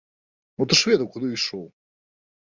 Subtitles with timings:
[0.61, 1.61] Ну, ты ж ведаў, куды ішоў!